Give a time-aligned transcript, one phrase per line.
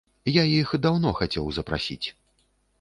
[0.37, 2.03] Я іх даўно хацеў запрасіць.